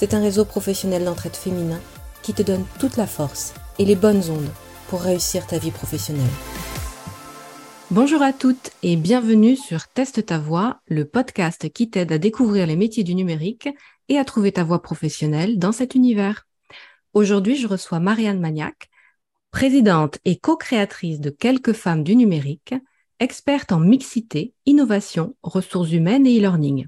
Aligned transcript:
c'est 0.00 0.14
un 0.14 0.22
réseau 0.22 0.46
professionnel 0.46 1.04
d'entraide 1.04 1.36
féminin 1.36 1.78
qui 2.22 2.32
te 2.32 2.40
donne 2.40 2.64
toute 2.78 2.96
la 2.96 3.06
force 3.06 3.52
et 3.78 3.84
les 3.84 3.96
bonnes 3.96 4.30
ondes 4.30 4.48
pour 4.88 5.02
réussir 5.02 5.46
ta 5.46 5.58
vie 5.58 5.70
professionnelle. 5.70 6.24
Bonjour 7.90 8.22
à 8.22 8.32
toutes 8.32 8.70
et 8.82 8.96
bienvenue 8.96 9.56
sur 9.56 9.88
Teste 9.88 10.24
ta 10.24 10.38
voix, 10.38 10.80
le 10.86 11.04
podcast 11.04 11.70
qui 11.70 11.90
t'aide 11.90 12.12
à 12.12 12.16
découvrir 12.16 12.66
les 12.66 12.76
métiers 12.76 13.04
du 13.04 13.14
numérique 13.14 13.68
et 14.08 14.16
à 14.16 14.24
trouver 14.24 14.52
ta 14.52 14.64
voie 14.64 14.80
professionnelle 14.80 15.58
dans 15.58 15.72
cet 15.72 15.94
univers. 15.94 16.48
Aujourd'hui, 17.12 17.56
je 17.56 17.68
reçois 17.68 18.00
Marianne 18.00 18.40
Magnac, 18.40 18.88
présidente 19.50 20.16
et 20.24 20.38
co-créatrice 20.38 21.20
de 21.20 21.28
Quelques 21.28 21.74
femmes 21.74 22.04
du 22.04 22.16
numérique, 22.16 22.72
experte 23.18 23.70
en 23.70 23.80
mixité, 23.80 24.54
innovation, 24.64 25.36
ressources 25.42 25.92
humaines 25.92 26.26
et 26.26 26.38
e-learning. 26.38 26.86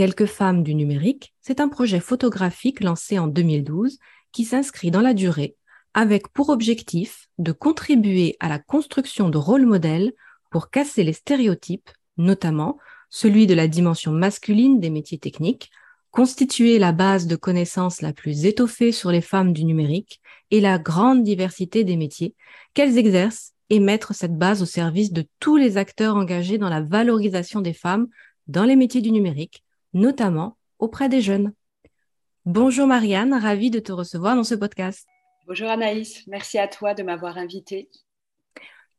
Quelques 0.00 0.24
femmes 0.24 0.62
du 0.62 0.74
numérique, 0.74 1.34
c'est 1.42 1.60
un 1.60 1.68
projet 1.68 2.00
photographique 2.00 2.80
lancé 2.80 3.18
en 3.18 3.26
2012 3.26 3.98
qui 4.32 4.46
s'inscrit 4.46 4.90
dans 4.90 5.02
la 5.02 5.12
durée 5.12 5.56
avec 5.92 6.28
pour 6.28 6.48
objectif 6.48 7.28
de 7.36 7.52
contribuer 7.52 8.34
à 8.40 8.48
la 8.48 8.58
construction 8.58 9.28
de 9.28 9.36
rôles 9.36 9.66
modèles 9.66 10.14
pour 10.50 10.70
casser 10.70 11.04
les 11.04 11.12
stéréotypes, 11.12 11.90
notamment 12.16 12.78
celui 13.10 13.46
de 13.46 13.52
la 13.52 13.68
dimension 13.68 14.10
masculine 14.10 14.80
des 14.80 14.88
métiers 14.88 15.18
techniques, 15.18 15.70
constituer 16.10 16.78
la 16.78 16.92
base 16.92 17.26
de 17.26 17.36
connaissances 17.36 18.00
la 18.00 18.14
plus 18.14 18.46
étoffée 18.46 18.92
sur 18.92 19.10
les 19.10 19.20
femmes 19.20 19.52
du 19.52 19.66
numérique 19.66 20.22
et 20.50 20.62
la 20.62 20.78
grande 20.78 21.24
diversité 21.24 21.84
des 21.84 21.98
métiers 21.98 22.34
qu'elles 22.72 22.96
exercent 22.96 23.52
et 23.68 23.80
mettre 23.80 24.14
cette 24.14 24.38
base 24.38 24.62
au 24.62 24.66
service 24.66 25.12
de 25.12 25.26
tous 25.40 25.58
les 25.58 25.76
acteurs 25.76 26.16
engagés 26.16 26.56
dans 26.56 26.70
la 26.70 26.80
valorisation 26.80 27.60
des 27.60 27.74
femmes 27.74 28.08
dans 28.46 28.64
les 28.64 28.76
métiers 28.76 29.02
du 29.02 29.12
numérique, 29.12 29.62
notamment 29.92 30.56
auprès 30.78 31.08
des 31.08 31.20
jeunes. 31.20 31.52
Bonjour 32.46 32.86
Marianne, 32.86 33.34
ravie 33.34 33.70
de 33.70 33.80
te 33.80 33.92
recevoir 33.92 34.36
dans 34.36 34.44
ce 34.44 34.54
podcast. 34.54 35.06
Bonjour 35.46 35.68
Anaïs, 35.68 36.26
merci 36.26 36.58
à 36.58 36.68
toi 36.68 36.94
de 36.94 37.02
m'avoir 37.02 37.38
invitée. 37.38 37.88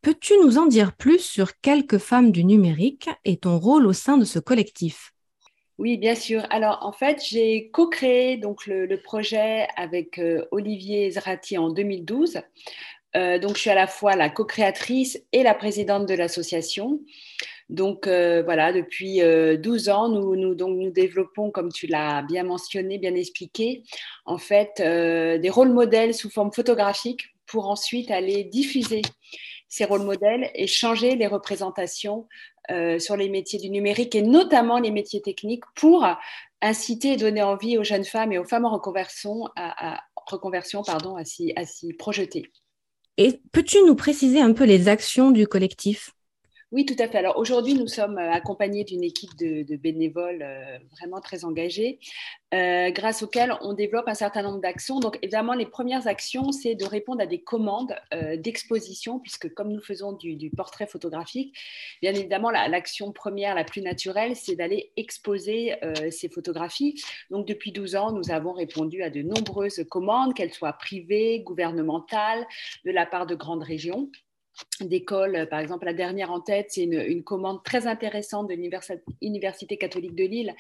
Peux-tu 0.02 0.34
nous 0.44 0.58
en 0.58 0.66
dire 0.66 0.96
plus 0.96 1.20
sur 1.20 1.60
quelques 1.60 2.00
femmes 2.00 2.32
du 2.32 2.44
numérique 2.44 3.10
et 3.24 3.38
ton 3.38 3.60
rôle 3.60 3.86
au 3.86 3.94
sein 3.94 4.18
de 4.18 4.26
ce 4.26 4.40
collectif? 4.40 5.14
Oui, 5.78 5.98
bien 5.98 6.16
sûr. 6.16 6.46
Alors, 6.50 6.80
en 6.82 6.92
fait, 6.92 7.24
j'ai 7.28 7.70
co-créé 7.72 8.38
donc 8.38 8.68
le, 8.68 8.96
projet 8.98 9.68
avec 9.78 10.20
euh, 10.20 10.46
Olivier 10.52 11.10
Zrati 11.10 11.58
en 11.58 11.70
2012. 11.70 12.42
Euh, 13.16 13.40
donc, 13.40 13.56
je 13.56 13.62
suis 13.62 13.70
à 13.70 13.76
la 13.76 13.88
fois 13.88 14.16
la 14.16 14.30
co-créatrice 14.30 15.20
et 15.32 15.44
la 15.44 15.54
présidente 15.54 16.08
de 16.08 16.14
l'association. 16.14 17.00
Donc 17.72 18.06
euh, 18.06 18.44
voilà, 18.44 18.74
depuis 18.74 19.20
12 19.20 19.24
euh, 19.24 19.92
ans, 19.92 20.10
nous, 20.10 20.36
nous, 20.36 20.92
développons, 20.92 21.52
comme 21.52 21.72
tu 21.72 21.88
l'as 21.88 22.22
bien 22.22 22.44
mentionné, 22.44 22.98
bien 22.98 23.16
expliqué, 23.16 23.84
en 24.26 24.38
fait, 24.38 24.82
euh, 24.82 25.38
des 25.38 25.50
rôles 25.50 25.72
modèles 25.72 26.14
sous 26.14 26.30
forme 26.30 26.52
photographique 26.52 27.34
pour 27.48 27.70
ensuite 27.70 28.12
aller 28.12 28.44
diffuser 28.44 29.02
ces 29.70 29.86
rôles 29.86 30.04
modèles 30.04 30.52
et 30.54 30.68
changer 30.68 31.16
les 31.16 31.28
représentations 31.28 32.28
sur 33.00 33.18
les 33.18 33.28
métiers 33.28 33.60
du 33.60 33.70
numérique 33.70 34.16
et 34.16 34.22
notamment 34.22 34.80
les 34.80 34.92
métiers 34.92 35.22
techniques 35.22 35.66
pour 35.76 36.08
inciter 36.62 37.14
et 37.14 37.18
donner 37.18 37.42
envie 37.42 37.78
aux 37.78 37.84
jeunes 37.84 38.06
femmes 38.06 38.32
et 38.32 38.38
aux 38.38 38.46
femmes 38.46 38.64
en 38.64 38.70
reconversion 38.70 39.50
à, 39.58 40.00
reconversion, 40.26 40.84
pardon, 40.84 41.18
à 41.18 41.26
s'y 41.26 41.94
projeter. 41.98 42.50
Et 43.18 43.42
peux-tu 43.52 43.78
nous 43.86 43.96
préciser 43.96 44.40
un 44.40 44.54
peu 44.54 44.64
les 44.64 44.88
actions 44.88 45.32
du 45.32 45.48
collectif? 45.48 46.12
Oui, 46.72 46.86
tout 46.86 46.96
à 47.00 47.10
fait. 47.10 47.18
Alors 47.18 47.38
aujourd'hui, 47.38 47.74
nous 47.74 47.88
sommes 47.88 48.18
euh, 48.18 48.32
accompagnés 48.32 48.86
d'une 48.86 49.04
équipe 49.04 49.36
de, 49.38 49.76
bénévoles 49.76 50.42
euh, 50.42 50.78
vraiment 50.92 51.20
très 51.20 51.44
engagés, 51.44 52.00
euh, 52.54 52.92
grâce 52.92 53.24
auxquels 53.24 53.54
on 53.60 53.74
développe 53.74 54.08
un 54.08 54.14
certain 54.14 54.42
nombre 54.42 54.62
d'actions. 54.62 55.02
Donc 55.02 55.18
évidemment, 55.22 55.54
les 55.54 55.66
premières 55.66 56.08
actions, 56.08 56.54
c'est 56.54 56.76
de 56.76 56.86
répondre 56.86 57.22
à 57.22 57.26
des 57.26 57.42
commandes 57.42 57.94
d'exposition, 58.38 59.20
puisque 59.20 59.54
comme 59.54 59.72
nous 59.74 59.82
faisons 59.82 60.14
du, 60.14 60.50
portrait 60.50 60.88
photographique, 60.88 61.58
bien 62.02 62.14
évidemment, 62.14 62.52
l'action 62.52 63.12
première, 63.12 63.56
la 63.56 63.64
plus 63.64 63.82
naturelle, 63.82 64.36
c'est 64.36 64.56
d'aller 64.56 64.92
exposer 64.98 65.76
ces 66.10 66.30
photographies. 66.30 67.02
Donc 67.30 67.48
depuis 67.48 67.72
12 67.72 67.96
ans, 67.96 68.12
nous 68.12 68.32
avons 68.32 68.54
répondu 68.54 69.02
à 69.04 69.10
de 69.10 69.22
nombreuses 69.22 69.86
commandes, 69.90 70.34
qu'elles 70.34 70.54
soient 70.54 70.74
privées, 70.74 71.42
gouvernementales, 71.42 72.46
de 72.86 72.92
la 72.92 73.06
part 73.06 73.26
de 73.26 73.36
grandes 73.36 73.64
régions 73.64 74.10
d'écoles. 74.82 75.48
Par 75.50 75.60
exemple, 75.60 75.86
la 75.86 75.94
dernière 75.94 76.32
en 76.32 76.42
tête, 76.42 76.68
c'est 76.70 76.84
une, 76.84 77.24
commande 77.24 77.64
très 77.64 77.88
intéressante 77.88 78.50
de 78.50 78.56
l'Université 79.22 79.78
catholique 79.78 80.16
de 80.16 80.24
Lille 80.24 80.56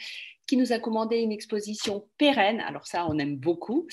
qui 0.47 0.57
nous 0.57 0.73
a 0.73 0.79
commandé 0.79 1.17
une 1.17 1.31
exposition 1.31 2.05
pérenne. 2.17 2.59
Alors 2.61 2.85
ça, 2.87 3.07
on 3.09 3.17
aime 3.19 3.37
beaucoup. 3.37 3.87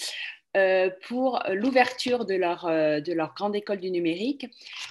Euh, 0.59 0.91
pour 1.07 1.41
l'ouverture 1.53 2.25
de 2.25 2.35
leur, 2.35 2.67
euh, 2.67 3.01
de 3.01 3.13
leur 3.13 3.35
grande 3.35 3.55
école 3.55 3.79
du 3.79 3.91
numérique. 3.91 4.47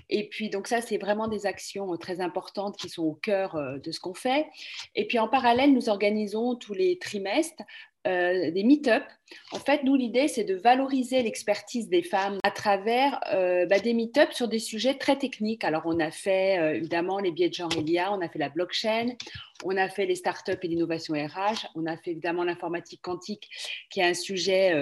Et 0.10 0.30
puis, 0.30 0.50
donc 0.50 0.68
ça, 0.68 0.82
c'est 0.82 0.98
vraiment 0.98 1.28
des 1.28 1.46
actions 1.46 1.96
très 1.98 2.22
importantes 2.22 2.78
qui 2.78 2.90
sont 2.90 3.04
au 3.04 3.14
cœur 3.14 3.56
euh, 3.56 3.78
de 3.78 3.92
ce 3.92 4.00
qu'on 4.00 4.14
fait. 4.14 4.48
Et 4.96 5.08
puis, 5.08 5.20
en 5.20 5.28
parallèle, 5.28 5.74
nous 5.74 5.90
organisons 5.90 6.56
tous 6.56 6.74
les 6.74 6.98
trimestres 7.00 7.64
euh, 8.08 8.52
des 8.52 8.64
meet-up. 8.64 9.04
En 9.52 9.60
fait, 9.60 9.84
nous, 9.84 9.96
l'idée, 9.96 10.30
c'est 10.30 10.46
de 10.46 10.56
valoriser 10.56 11.22
l'expertise 11.24 11.90
des 11.90 12.04
femmes 12.04 12.40
à 12.44 12.52
travers 12.52 13.20
euh, 13.34 13.66
bah, 13.66 13.80
des 13.80 13.94
meet-up 13.94 14.32
sur 14.32 14.48
des 14.48 14.60
sujets 14.60 14.94
très 14.94 15.18
techniques. 15.18 15.66
Alors, 15.66 15.82
on 15.86 16.00
a 16.00 16.10
fait 16.10 16.58
euh, 16.58 16.76
évidemment 16.76 17.20
les 17.20 17.32
biais 17.32 17.50
de 17.50 17.54
genre 17.54 17.72
Elia, 17.76 18.14
on 18.14 18.22
a 18.22 18.30
fait 18.30 18.40
la 18.40 18.48
blockchain, 18.48 19.08
on 19.66 19.76
a 19.76 19.90
fait 19.90 20.06
les 20.06 20.16
startups 20.16 20.58
et 20.62 20.68
l'innovation 20.70 21.16
RH, 21.16 21.68
on 21.76 21.86
a 21.86 21.98
fait 21.98 22.12
évidemment 22.12 22.46
l'informatique 22.46 23.02
quantique, 23.02 23.50
qui 23.90 24.00
est 24.00 24.06
un 24.06 24.14
sujet 24.14 24.74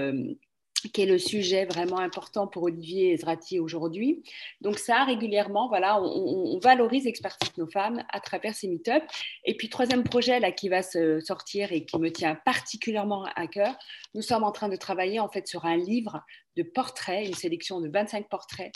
qui 0.94 1.02
est 1.02 1.06
le 1.06 1.18
sujet 1.18 1.66
vraiment 1.66 2.00
important 2.00 2.47
pour 2.47 2.63
Olivier 2.63 3.13
Ezrati 3.13 3.59
aujourd'hui. 3.59 4.24
Donc 4.62 4.78
ça, 4.78 5.03
régulièrement, 5.03 5.68
voilà, 5.68 6.02
on, 6.02 6.59
valorise 6.59 7.06
l'expertise 7.06 7.53
de 7.53 7.62
nos 7.62 7.69
femmes 7.69 8.03
à 8.09 8.19
travers 8.19 8.56
ces 8.56 8.68
meet-up. 8.68 9.03
Et 9.44 9.56
puis, 9.56 9.69
troisième 9.69 10.03
projet 10.03 10.40
là, 10.40 10.52
qui 10.52 10.69
va 10.69 10.81
se 10.81 11.19
sortir 11.19 11.72
et 11.72 11.85
qui 11.85 11.97
me 11.97 12.12
tient 12.12 12.35
particulièrement 12.46 13.25
à 13.35 13.47
cœur, 13.47 13.75
nous 14.14 14.22
sommes 14.22 14.44
en 14.44 14.52
train 14.52 14.70
de 14.70 14.76
travailler 14.76 15.20
en 15.20 15.29
fait 15.29 15.47
sur 15.47 15.66
un 15.66 15.78
livre 15.78 16.23
de 16.55 16.64
portraits, 16.64 17.28
une 17.28 17.34
sélection 17.34 17.82
de 17.82 17.90
25 17.90 18.29
portraits 18.29 18.72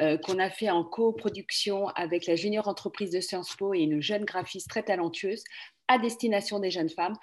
euh, 0.00 0.16
qu'on 0.16 0.38
a 0.38 0.48
fait 0.48 0.70
en 0.70 0.84
coproduction 0.84 1.88
avec 1.88 2.26
la 2.26 2.36
junior 2.36 2.66
entreprise 2.68 3.10
de 3.10 3.20
Sciences 3.20 3.54
Po 3.56 3.74
et 3.74 3.80
une 3.80 4.00
jeune 4.00 4.24
graphiste 4.24 4.70
très 4.70 4.82
talentueuse 4.82 5.44
à 5.88 5.98
destination 5.98 6.60
des 6.60 6.70
jeunes 6.70 6.88
femmes 6.88 7.16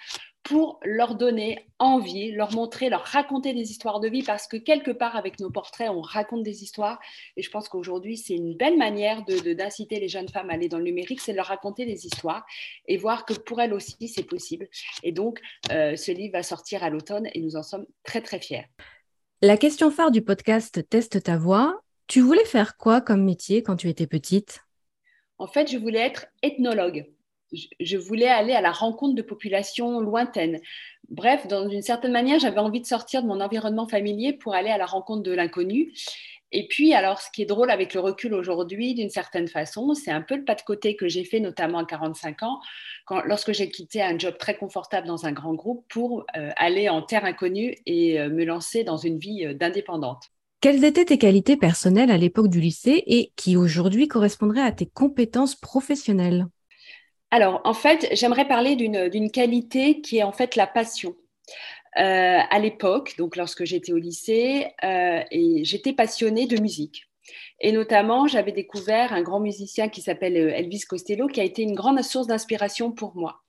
pour 0.47 0.79
leur 0.85 1.15
donner 1.15 1.67
envie, 1.77 2.31
leur 2.31 2.53
montrer, 2.53 2.89
leur 2.89 3.03
raconter 3.03 3.53
des 3.53 3.69
histoires 3.69 3.99
de 3.99 4.07
vie 4.07 4.23
parce 4.23 4.47
que 4.47 4.55
quelque 4.55 4.91
part 4.91 5.17
avec 5.17 5.41
nos 5.41 5.49
portraits, 5.49 5.89
on 5.89 5.99
raconte 5.99 6.43
des 6.43 6.63
histoires 6.63 7.01
et 7.35 7.41
je 7.41 7.51
pense 7.51 7.67
qu'aujourd'hui, 7.67 8.15
c'est 8.15 8.35
une 8.35 8.55
belle 8.55 8.77
manière 8.77 9.25
de, 9.25 9.51
d'inciter 9.51 9.99
les 9.99 10.07
jeunes 10.07 10.29
femmes 10.29 10.49
à 10.49 10.53
aller 10.53 10.69
dans 10.69 10.77
le 10.77 10.85
numérique, 10.85 11.19
c'est 11.19 11.33
leur 11.33 11.47
raconter 11.47 11.85
des 11.85 12.05
histoires 12.05 12.45
et 12.87 12.95
voir 12.95 13.25
que 13.25 13.33
pour 13.33 13.59
elles 13.59 13.73
aussi, 13.73 14.07
c'est 14.07 14.23
possible. 14.23 14.69
Et 15.03 15.11
donc, 15.11 15.41
euh, 15.69 15.97
ce 15.97 16.13
livre 16.13 16.31
va 16.31 16.43
sortir 16.43 16.81
à 16.81 16.89
l'automne 16.89 17.27
et 17.33 17.41
nous 17.41 17.57
en 17.57 17.63
sommes 17.63 17.85
très, 18.05 18.21
très 18.21 18.39
fiers. 18.39 18.67
La 19.41 19.57
question 19.57 19.91
phare 19.91 20.11
du 20.11 20.21
podcast 20.21 20.87
Teste 20.89 21.23
ta 21.23 21.35
voix, 21.35 21.81
tu 22.07 22.21
voulais 22.21 22.45
faire 22.45 22.77
quoi 22.77 23.01
comme 23.01 23.25
métier 23.25 23.63
quand 23.63 23.75
tu 23.75 23.89
étais 23.89 24.07
petite? 24.07 24.61
En 25.39 25.47
fait, 25.47 25.69
je 25.69 25.77
voulais 25.77 25.99
être 25.99 26.27
ethnologue. 26.41 27.05
Je 27.51 27.97
voulais 27.97 28.27
aller 28.27 28.53
à 28.53 28.61
la 28.61 28.71
rencontre 28.71 29.15
de 29.15 29.21
populations 29.21 29.99
lointaines. 29.99 30.59
Bref, 31.09 31.47
dans 31.47 31.69
une 31.69 31.81
certaine 31.81 32.11
manière, 32.11 32.39
j'avais 32.39 32.59
envie 32.59 32.81
de 32.81 32.85
sortir 32.85 33.23
de 33.23 33.27
mon 33.27 33.39
environnement 33.39 33.87
familier 33.87 34.33
pour 34.33 34.53
aller 34.53 34.69
à 34.69 34.77
la 34.77 34.85
rencontre 34.85 35.23
de 35.23 35.31
l'inconnu. 35.31 35.93
Et 36.51 36.67
puis, 36.67 36.93
alors, 36.93 37.19
ce 37.19 37.29
qui 37.31 37.41
est 37.41 37.45
drôle 37.45 37.69
avec 37.69 37.93
le 37.93 37.99
recul 37.99 38.33
aujourd'hui, 38.33 38.93
d'une 38.93 39.09
certaine 39.09 39.47
façon, 39.47 39.93
c'est 39.93 40.11
un 40.11 40.21
peu 40.21 40.37
le 40.37 40.45
pas 40.45 40.55
de 40.55 40.61
côté 40.61 40.95
que 40.95 41.07
j'ai 41.07 41.25
fait, 41.25 41.39
notamment 41.39 41.79
à 41.79 41.85
45 41.85 42.43
ans, 42.43 42.59
lorsque 43.25 43.51
j'ai 43.51 43.69
quitté 43.69 44.01
un 44.01 44.17
job 44.17 44.37
très 44.37 44.55
confortable 44.55 45.07
dans 45.07 45.25
un 45.25 45.33
grand 45.33 45.55
groupe 45.55 45.85
pour 45.89 46.25
euh, 46.37 46.51
aller 46.55 46.87
en 46.87 47.01
terre 47.01 47.25
inconnue 47.25 47.75
et 47.85 48.19
euh, 48.19 48.29
me 48.29 48.45
lancer 48.45 48.83
dans 48.83 48.97
une 48.97 49.17
vie 49.17 49.45
euh, 49.45 49.53
d'indépendante. 49.53 50.23
Quelles 50.61 50.85
étaient 50.85 51.05
tes 51.05 51.17
qualités 51.17 51.57
personnelles 51.57 52.11
à 52.11 52.17
l'époque 52.17 52.47
du 52.47 52.61
lycée 52.61 53.03
et 53.05 53.31
qui 53.35 53.57
aujourd'hui 53.57 54.07
correspondraient 54.07 54.61
à 54.61 54.71
tes 54.71 54.87
compétences 54.87 55.55
professionnelles? 55.55 56.47
Alors, 57.31 57.61
en 57.65 57.73
fait, 57.73 58.07
j'aimerais 58.13 58.47
parler 58.47 58.75
d'une 58.75 59.31
qualité 59.31 60.01
qui 60.01 60.17
est 60.17 60.23
en 60.23 60.31
fait 60.31 60.55
la 60.55 60.67
passion. 60.67 61.15
Euh, 61.97 62.39
à 62.49 62.59
l'époque, 62.59 63.15
donc 63.17 63.35
lorsque 63.35 63.65
j'étais 63.65 63.91
au 63.91 63.97
lycée, 63.97 64.67
euh, 64.83 65.23
j'étais 65.31 65.93
passionnée 65.93 66.45
de 66.45 66.61
musique. 66.61 67.05
Et 67.59 67.71
notamment, 67.71 68.27
j'avais 68.27 68.51
découvert 68.51 69.13
un 69.13 69.23
grand 69.23 69.39
musicien 69.39 69.89
qui 69.89 70.01
s'appelle 70.01 70.37
euh, 70.37 70.55
Elvis 70.55 70.81
Costello, 70.81 71.27
qui 71.27 71.41
a 71.41 71.43
été 71.43 71.63
une 71.63 71.73
grande 71.73 72.01
source 72.03 72.27
d'inspiration 72.27 72.91
pour 72.91 73.15
moi. 73.15 73.41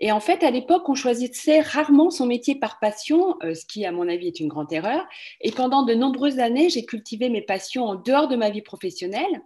Et 0.00 0.12
en 0.12 0.20
fait, 0.20 0.42
à 0.42 0.50
l'époque, 0.50 0.88
on 0.88 0.94
choisissait 0.94 1.60
rarement 1.60 2.10
son 2.10 2.26
métier 2.26 2.56
par 2.56 2.80
passion, 2.80 3.36
ce 3.42 3.64
qui, 3.66 3.86
à 3.86 3.92
mon 3.92 4.08
avis, 4.08 4.26
est 4.26 4.40
une 4.40 4.48
grande 4.48 4.72
erreur. 4.72 5.06
Et 5.40 5.52
pendant 5.52 5.84
de 5.84 5.94
nombreuses 5.94 6.40
années, 6.40 6.70
j'ai 6.70 6.84
cultivé 6.84 7.28
mes 7.28 7.42
passions 7.42 7.84
en 7.84 7.94
dehors 7.94 8.26
de 8.26 8.34
ma 8.34 8.50
vie 8.50 8.62
professionnelle. 8.62 9.42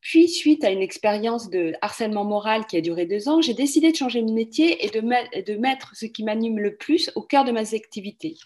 Puis, 0.00 0.28
suite 0.28 0.64
à 0.64 0.70
une 0.70 0.80
expérience 0.80 1.50
de 1.50 1.74
harcèlement 1.82 2.24
moral 2.24 2.66
qui 2.66 2.76
a 2.76 2.80
duré 2.80 3.04
deux 3.04 3.28
ans, 3.28 3.42
j'ai 3.42 3.52
décidé 3.52 3.92
de 3.92 3.96
changer 3.96 4.22
de 4.22 4.32
métier 4.32 4.84
et 4.84 4.90
de, 4.90 5.56
mettre 5.56 5.94
ce 5.94 6.06
qui 6.06 6.24
m'anime 6.24 6.58
le 6.58 6.76
plus 6.76 7.10
au 7.16 7.22
cœur 7.22 7.44
de 7.44 7.52
mes 7.52 7.74
activités. 7.74 8.36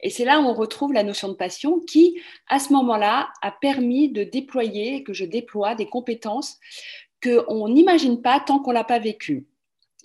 Et 0.00 0.08
c'est 0.08 0.24
là 0.24 0.40
où 0.40 0.44
on 0.44 0.54
retrouve 0.54 0.94
la 0.94 1.02
notion 1.02 1.28
de 1.28 1.34
passion 1.34 1.80
qui, 1.80 2.20
à 2.48 2.58
ce 2.58 2.72
moment-là, 2.72 3.28
a 3.42 3.50
permis 3.52 4.10
de 4.10 4.24
déployer, 4.24 5.02
que 5.02 5.12
je 5.12 5.26
déploie 5.26 5.74
des 5.74 5.86
compétences 5.86 6.58
qu'on 7.22 7.68
n'imagine 7.68 8.22
pas 8.22 8.40
tant 8.40 8.58
qu'on 8.58 8.70
ne 8.70 8.76
l'a 8.76 8.84
pas 8.84 8.98
vécu. 8.98 9.46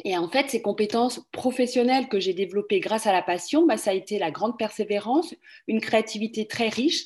Et 0.05 0.17
en 0.17 0.29
fait, 0.29 0.49
ces 0.49 0.61
compétences 0.61 1.21
professionnelles 1.31 2.07
que 2.07 2.19
j'ai 2.19 2.33
développées 2.33 2.79
grâce 2.79 3.07
à 3.07 3.13
la 3.13 3.21
passion, 3.21 3.65
bah, 3.65 3.77
ça 3.77 3.91
a 3.91 3.93
été 3.93 4.19
la 4.19 4.31
grande 4.31 4.57
persévérance, 4.57 5.33
une 5.67 5.81
créativité 5.81 6.45
très 6.45 6.69
riche, 6.69 7.05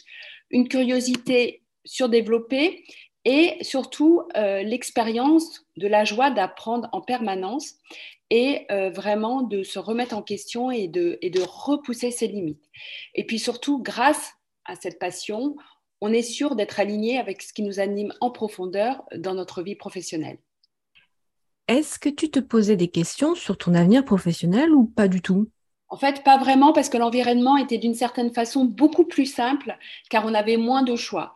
une 0.51 0.67
curiosité 0.67 1.63
surdéveloppée 1.85 2.83
et 3.25 3.57
surtout 3.61 4.23
euh, 4.35 4.63
l'expérience 4.63 5.65
de 5.77 5.87
la 5.87 6.03
joie 6.03 6.31
d'apprendre 6.31 6.89
en 6.91 7.01
permanence 7.01 7.75
et 8.29 8.65
euh, 8.71 8.89
vraiment 8.89 9.41
de 9.43 9.63
se 9.63 9.79
remettre 9.79 10.15
en 10.15 10.21
question 10.21 10.71
et 10.71 10.87
de, 10.87 11.17
et 11.21 11.29
de 11.29 11.41
repousser 11.41 12.11
ses 12.11 12.27
limites. 12.27 12.69
Et 13.13 13.25
puis 13.25 13.39
surtout, 13.39 13.81
grâce 13.81 14.33
à 14.65 14.75
cette 14.75 14.99
passion, 14.99 15.55
on 16.01 16.11
est 16.11 16.21
sûr 16.21 16.55
d'être 16.55 16.79
aligné 16.79 17.17
avec 17.17 17.41
ce 17.41 17.53
qui 17.53 17.63
nous 17.63 17.79
anime 17.79 18.13
en 18.19 18.31
profondeur 18.31 19.03
dans 19.15 19.35
notre 19.35 19.61
vie 19.61 19.75
professionnelle. 19.75 20.37
Est-ce 21.67 21.97
que 21.97 22.09
tu 22.09 22.29
te 22.29 22.39
posais 22.39 22.75
des 22.75 22.89
questions 22.89 23.35
sur 23.35 23.57
ton 23.57 23.73
avenir 23.73 24.03
professionnel 24.03 24.73
ou 24.73 24.85
pas 24.85 25.07
du 25.07 25.21
tout? 25.21 25.47
En 25.87 25.95
fait, 25.95 26.23
pas 26.23 26.37
vraiment 26.37 26.73
parce 26.73 26.89
que 26.89 26.97
l'environnement 26.97 27.55
était 27.55 27.77
d'une 27.77 27.93
certaine 27.93 28.33
façon 28.33 28.65
beaucoup 28.65 29.05
plus 29.05 29.27
simple 29.27 29.77
car 30.09 30.25
on 30.25 30.33
avait 30.33 30.57
moins 30.57 30.81
de 30.81 30.95
choix. 30.95 31.35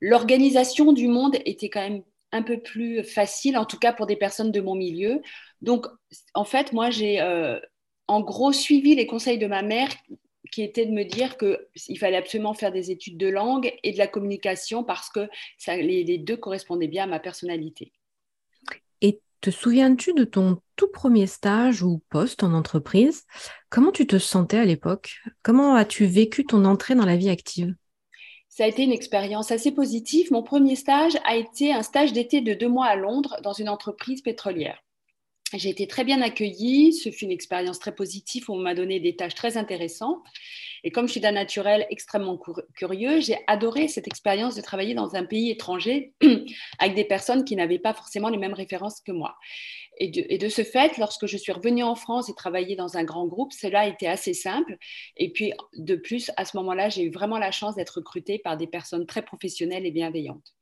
L'organisation 0.00 0.92
du 0.92 1.08
monde 1.08 1.36
était 1.44 1.70
quand 1.70 1.80
même 1.80 2.02
un 2.32 2.42
peu 2.42 2.58
plus 2.58 3.02
facile, 3.02 3.56
en 3.56 3.64
tout 3.64 3.78
cas 3.78 3.92
pour 3.92 4.06
des 4.06 4.16
personnes 4.16 4.52
de 4.52 4.60
mon 4.60 4.74
milieu. 4.74 5.22
Donc, 5.62 5.86
en 6.34 6.44
fait, 6.44 6.72
moi, 6.72 6.90
j'ai 6.90 7.20
euh, 7.20 7.58
en 8.08 8.20
gros 8.20 8.52
suivi 8.52 8.94
les 8.94 9.06
conseils 9.06 9.38
de 9.38 9.46
ma 9.46 9.62
mère 9.62 9.88
qui 10.52 10.62
était 10.62 10.86
de 10.86 10.92
me 10.92 11.04
dire 11.04 11.36
qu'il 11.36 11.98
fallait 11.98 12.16
absolument 12.16 12.54
faire 12.54 12.72
des 12.72 12.90
études 12.90 13.18
de 13.18 13.28
langue 13.28 13.72
et 13.82 13.92
de 13.92 13.98
la 13.98 14.06
communication 14.06 14.84
parce 14.84 15.10
que 15.10 15.28
les, 15.66 16.18
deux 16.18 16.36
correspondaient 16.36 16.88
bien 16.88 17.04
à 17.04 17.08
ma 17.08 17.18
personnalité. 17.18 17.92
Et 19.00 19.20
te 19.40 19.50
souviens-tu 19.50 20.14
de 20.14 20.24
ton 20.24 20.58
tout 20.76 20.88
premier 20.88 21.26
stage 21.26 21.82
ou 21.82 22.02
poste 22.10 22.42
en 22.42 22.52
entreprise? 22.52 23.24
Comment 23.70 23.92
tu 23.92 24.06
te 24.06 24.18
sentais 24.18 24.58
à 24.58 24.64
l'époque? 24.64 25.16
Comment 25.42 25.74
as-tu 25.74 26.06
vécu 26.06 26.44
ton 26.44 26.64
entrée 26.64 26.94
dans 26.94 27.06
la 27.06 27.16
vie 27.16 27.30
active? 27.30 27.74
Ça 28.56 28.64
a 28.64 28.68
été 28.68 28.84
une 28.84 28.92
expérience 28.92 29.52
assez 29.52 29.70
positive. 29.70 30.32
Mon 30.32 30.42
premier 30.42 30.76
stage 30.76 31.12
a 31.26 31.36
été 31.36 31.74
un 31.74 31.82
stage 31.82 32.14
d'été 32.14 32.40
de 32.40 32.54
deux 32.54 32.70
mois 32.70 32.86
à 32.86 32.96
Londres 32.96 33.36
dans 33.42 33.52
une 33.52 33.68
entreprise 33.68 34.22
pétrolière. 34.22 34.82
J'ai 35.52 35.68
été 35.68 35.86
très 35.86 36.04
bien 36.04 36.22
accueillie, 36.22 36.94
ce 36.94 37.10
fut 37.10 37.26
une 37.26 37.32
expérience 37.32 37.78
très 37.78 37.94
positive, 37.94 38.46
on 38.48 38.56
m'a 38.56 38.74
donné 38.74 38.98
des 38.98 39.14
tâches 39.14 39.34
très 39.34 39.58
intéressantes. 39.58 40.24
Et 40.84 40.90
comme 40.90 41.06
je 41.06 41.12
suis 41.12 41.20
d'un 41.20 41.32
naturel 41.32 41.86
extrêmement 41.90 42.40
curieux, 42.74 43.20
j'ai 43.20 43.36
adoré 43.46 43.88
cette 43.88 44.06
expérience 44.06 44.54
de 44.54 44.62
travailler 44.62 44.94
dans 44.94 45.16
un 45.16 45.26
pays 45.26 45.50
étranger 45.50 46.14
avec 46.78 46.94
des 46.94 47.04
personnes 47.04 47.44
qui 47.44 47.56
n'avaient 47.56 47.78
pas 47.78 47.92
forcément 47.92 48.30
les 48.30 48.38
mêmes 48.38 48.54
références 48.54 49.02
que 49.02 49.12
moi. 49.12 49.36
Et 49.98 50.38
de, 50.38 50.48
ce 50.48 50.62
fait, 50.62 50.98
lorsque 50.98 51.26
je 51.26 51.36
suis 51.36 51.52
revenue 51.52 51.82
en 51.82 51.94
France 51.94 52.28
et 52.28 52.34
travaillé 52.34 52.76
dans 52.76 52.96
un 52.96 53.04
grand 53.04 53.26
groupe, 53.26 53.52
cela 53.52 53.80
a 53.80 53.86
été 53.86 54.06
assez 54.06 54.34
simple. 54.34 54.76
Et 55.16 55.32
puis, 55.32 55.52
de 55.74 55.96
plus, 55.96 56.30
à 56.36 56.44
ce 56.44 56.56
moment-là, 56.58 56.90
j'ai 56.90 57.04
eu 57.04 57.10
vraiment 57.10 57.38
la 57.38 57.50
chance 57.50 57.74
d'être 57.76 57.96
recrutée 57.96 58.38
par 58.38 58.56
des 58.56 58.66
personnes 58.66 59.06
très 59.06 59.22
professionnelles 59.22 59.86
et 59.86 59.90
bienveillantes. 59.90 60.54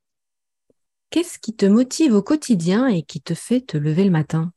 Qu'est-ce 1.09 1.37
qui 1.37 1.55
te 1.55 1.65
motive 1.65 2.13
au 2.13 2.21
quotidien 2.21 2.87
et 2.87 3.03
qui 3.03 3.21
te 3.21 3.33
fait 3.33 3.61
te 3.61 3.77
lever 3.77 4.05
le 4.05 4.11
matin? 4.11 4.51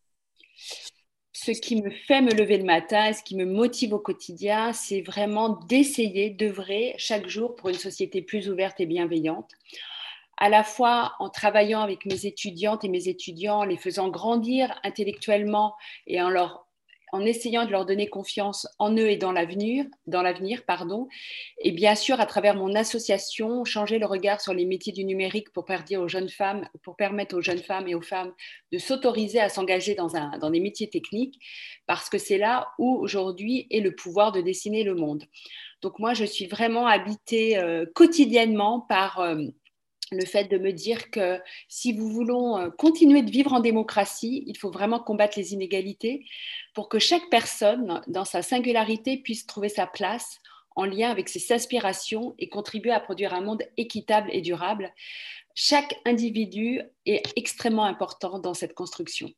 Ce 1.32 1.52
qui 1.52 1.80
me 1.80 1.90
fait 1.90 2.20
me 2.20 2.32
lever 2.32 2.58
le 2.58 2.64
matin 2.64 3.06
et 3.06 3.12
ce 3.12 3.22
qui 3.22 3.36
me 3.36 3.44
motive 3.44 3.94
au 3.94 3.98
quotidien, 3.98 4.72
c'est 4.72 5.02
vraiment 5.02 5.60
d'essayer 5.68 6.30
d'œuvrer 6.30 6.94
chaque 6.98 7.28
jour 7.28 7.54
pour 7.54 7.68
une 7.68 7.76
société 7.76 8.22
plus 8.22 8.48
ouverte 8.48 8.80
et 8.80 8.86
bienveillante 8.86 9.50
à 10.38 10.48
la 10.48 10.64
fois 10.64 11.14
en 11.18 11.28
travaillant 11.28 11.80
avec 11.80 12.06
mes 12.06 12.26
étudiantes 12.26 12.84
et 12.84 12.88
mes 12.88 13.08
étudiants, 13.08 13.64
les 13.64 13.76
faisant 13.76 14.08
grandir 14.08 14.78
intellectuellement 14.84 15.74
et 16.06 16.22
en 16.22 16.30
leur 16.30 16.68
en 17.12 17.24
essayant 17.24 17.64
de 17.64 17.70
leur 17.70 17.86
donner 17.86 18.08
confiance 18.08 18.66
en 18.78 18.92
eux 18.92 19.08
et 19.08 19.16
dans 19.16 19.32
l'avenir, 19.32 19.86
dans 20.06 20.22
l'avenir, 20.22 20.64
pardon, 20.66 21.08
et 21.62 21.72
bien 21.72 21.94
sûr 21.94 22.20
à 22.20 22.26
travers 22.26 22.54
mon 22.54 22.74
association, 22.74 23.64
changer 23.64 23.98
le 23.98 24.06
regard 24.06 24.40
sur 24.40 24.54
les 24.54 24.64
métiers 24.64 24.92
du 24.92 25.04
numérique 25.04 25.52
pour 25.52 25.64
permettre 25.64 25.98
aux 25.98 26.08
jeunes 26.08 26.28
femmes, 26.28 26.68
pour 26.82 26.96
permettre 26.96 27.36
aux 27.36 27.40
jeunes 27.40 27.62
femmes 27.62 27.88
et 27.88 27.94
aux 27.94 28.02
femmes 28.02 28.32
de 28.72 28.78
s'autoriser 28.78 29.40
à 29.40 29.48
s'engager 29.48 29.94
dans, 29.94 30.16
un, 30.16 30.38
dans 30.38 30.50
des 30.50 30.60
métiers 30.60 30.90
techniques, 30.90 31.38
parce 31.86 32.08
que 32.08 32.18
c'est 32.18 32.38
là 32.38 32.68
où 32.78 32.96
aujourd'hui 32.96 33.66
est 33.70 33.80
le 33.80 33.94
pouvoir 33.94 34.32
de 34.32 34.40
dessiner 34.40 34.84
le 34.84 34.94
monde. 34.94 35.24
Donc 35.80 36.00
moi, 36.00 36.12
je 36.12 36.24
suis 36.24 36.46
vraiment 36.46 36.86
habitée 36.86 37.56
euh, 37.56 37.86
quotidiennement 37.94 38.80
par 38.80 39.20
euh, 39.20 39.44
le 40.10 40.24
fait 40.24 40.44
de 40.44 40.58
me 40.58 40.72
dire 40.72 41.10
que 41.10 41.40
si 41.68 41.92
vous 41.92 42.08
voulons 42.08 42.58
euh, 42.58 42.70
continuer 42.70 43.22
de 43.22 43.30
vivre 43.30 43.52
en 43.52 43.60
démocratie, 43.60 44.44
il 44.46 44.56
faut 44.56 44.70
vraiment 44.70 45.00
combattre 45.00 45.38
les 45.38 45.52
inégalités 45.52 46.24
pour 46.74 46.88
que 46.88 46.98
chaque 46.98 47.28
personne, 47.30 48.02
dans 48.06 48.24
sa 48.24 48.42
singularité, 48.42 49.18
puisse 49.18 49.46
trouver 49.46 49.68
sa 49.68 49.86
place 49.86 50.38
en 50.76 50.84
lien 50.84 51.10
avec 51.10 51.28
ses 51.28 51.52
aspirations 51.52 52.34
et 52.38 52.48
contribuer 52.48 52.92
à 52.92 53.00
produire 53.00 53.34
un 53.34 53.40
monde 53.40 53.62
équitable 53.76 54.30
et 54.32 54.40
durable. 54.40 54.92
Chaque 55.54 55.98
individu 56.04 56.80
est 57.04 57.22
extrêmement 57.36 57.84
important 57.84 58.38
dans 58.38 58.54
cette 58.54 58.74
construction. 58.74 59.28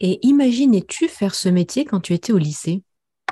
Et 0.00 0.24
imaginais-tu 0.24 1.08
faire 1.08 1.34
ce 1.34 1.48
métier 1.48 1.84
quand 1.84 2.00
tu 2.00 2.14
étais 2.14 2.32
au 2.32 2.38
lycée? 2.38 2.82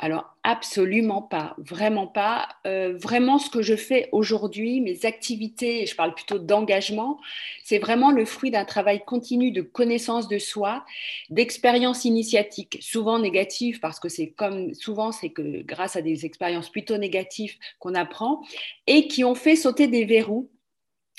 Alors, 0.02 0.36
absolument 0.42 1.22
pas, 1.22 1.54
vraiment 1.56 2.06
pas. 2.06 2.48
Euh, 2.66 2.98
vraiment, 2.98 3.38
ce 3.38 3.48
que 3.48 3.62
je 3.62 3.74
fais 3.74 4.10
aujourd'hui, 4.12 4.82
mes 4.82 5.06
activités, 5.06 5.86
je 5.86 5.96
parle 5.96 6.14
plutôt 6.14 6.38
d'engagement, 6.38 7.18
c'est 7.64 7.78
vraiment 7.78 8.10
le 8.10 8.26
fruit 8.26 8.50
d'un 8.50 8.66
travail 8.66 9.02
continu 9.06 9.52
de 9.52 9.62
connaissance 9.62 10.28
de 10.28 10.38
soi, 10.38 10.84
d'expériences 11.30 12.04
initiatiques, 12.04 12.76
souvent 12.82 13.18
négatives, 13.18 13.80
parce 13.80 13.98
que 13.98 14.10
c'est 14.10 14.28
comme 14.28 14.74
souvent, 14.74 15.12
c'est 15.12 15.30
que 15.30 15.62
grâce 15.62 15.96
à 15.96 16.02
des 16.02 16.26
expériences 16.26 16.68
plutôt 16.68 16.98
négatives 16.98 17.54
qu'on 17.78 17.94
apprend, 17.94 18.42
et 18.86 19.08
qui 19.08 19.24
ont 19.24 19.34
fait 19.34 19.56
sauter 19.56 19.86
des 19.86 20.04
verrous 20.04 20.50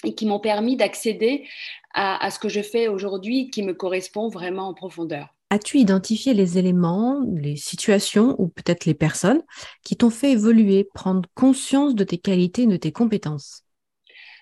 et 0.04 0.14
qui 0.14 0.28
m'ont 0.28 0.40
permis 0.40 0.78
d'accéder 0.78 1.48
à 1.96 2.30
ce 2.30 2.38
que 2.38 2.50
je 2.50 2.62
fais 2.62 2.88
aujourd'hui, 2.88 3.50
qui 3.50 3.64
me 3.64 3.74
correspond 3.74 4.30
vraiment 4.30 4.68
en 4.68 4.76
profondeur. 4.76 5.34
As-tu 5.50 5.78
identifié 5.78 6.34
les 6.34 6.58
éléments, 6.58 7.22
les 7.34 7.56
situations 7.56 8.36
ou 8.38 8.50
peut-être 8.50 8.86
les 8.86 8.94
personnes 8.94 9.42
qui 9.82 9.96
t'ont 9.96 10.10
fait 10.10 10.32
évoluer, 10.32 10.84
prendre 10.94 11.30
conscience 11.36 11.96
de 11.96 12.04
tes 12.04 12.18
qualités 12.18 12.64
et 12.64 12.68
de 12.68 12.76
tes 12.76 12.92
compétences? 12.92 13.64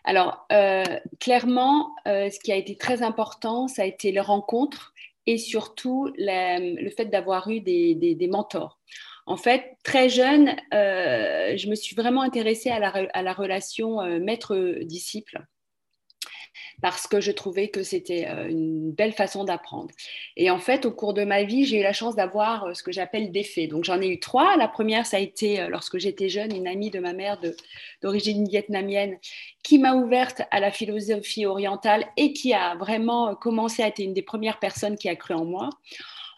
Alors, 0.03 0.47
euh, 0.51 0.83
clairement, 1.19 1.95
euh, 2.07 2.29
ce 2.31 2.39
qui 2.39 2.51
a 2.51 2.55
été 2.55 2.75
très 2.75 3.03
important, 3.03 3.67
ça 3.67 3.83
a 3.83 3.85
été 3.85 4.11
les 4.11 4.19
rencontres 4.19 4.93
et 5.27 5.37
surtout 5.37 6.11
le 6.17 6.89
fait 6.89 7.05
d'avoir 7.05 7.49
eu 7.49 7.59
des, 7.59 8.29
mentors. 8.31 8.79
En 9.27 9.37
fait, 9.37 9.75
très 9.83 10.09
jeune, 10.09 10.55
euh, 10.73 11.57
je 11.57 11.67
me 11.67 11.75
suis 11.75 11.95
vraiment 11.95 12.21
intéressée 12.21 12.69
à 12.69 12.79
la, 12.79 12.89
à 13.13 13.21
la 13.23 13.33
relation 13.33 14.01
maître-disciple 14.19 15.45
parce 16.81 17.07
que 17.07 17.21
je 17.21 17.31
trouvais 17.31 17.69
que 17.69 17.83
c'était 17.83 18.27
euh, 18.27 18.47
une 18.49 18.91
belle 18.91 19.13
façon 19.13 19.43
d'apprendre. 19.43 19.89
Et 20.37 20.49
en 20.49 20.59
fait, 20.59 20.85
au 20.85 20.91
cours 20.91 21.13
de 21.13 21.23
ma 21.23 21.43
vie, 21.43 21.65
j'ai 21.65 21.79
eu 21.79 21.83
la 21.83 21.93
chance 21.93 22.15
d'avoir 22.15 22.65
euh, 22.65 22.73
ce 22.73 22.83
que 22.83 22.91
j'appelle 22.91 23.31
des 23.31 23.43
faits. 23.43 23.69
Donc 23.69 23.83
j'en 23.83 24.01
ai 24.01 24.07
eu 24.07 24.19
trois. 24.19 24.57
La 24.57 24.67
première, 24.67 25.05
ça 25.05 25.17
a 25.17 25.19
été 25.19 25.61
euh, 25.61 25.69
lorsque 25.69 25.97
j'étais 25.97 26.29
jeune, 26.29 26.55
une 26.55 26.67
amie 26.67 26.91
de 26.91 26.99
ma 26.99 27.13
mère 27.13 27.39
d'origine 28.01 28.47
vietnamienne 28.47 29.17
qui 29.63 29.79
m'a 29.79 29.95
ouverte 29.95 30.41
à 30.51 30.59
la 30.59 30.71
philosophie 30.71 31.45
orientale 31.45 32.05
et 32.17 32.33
qui 32.33 32.53
a 32.53 32.75
vraiment 32.75 33.35
commencé 33.35 33.83
à 33.83 33.87
être 33.87 33.99
une 33.99 34.13
des 34.13 34.21
premières 34.21 34.59
personnes 34.59 34.95
qui 34.95 35.09
a 35.09 35.15
cru 35.15 35.33
en 35.33 35.45
moi. 35.45 35.69